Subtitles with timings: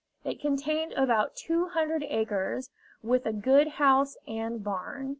[0.23, 2.71] It contained about two hundred acres,
[3.03, 5.09] with a good house and barn.